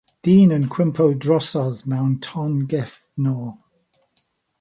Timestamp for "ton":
2.29-2.57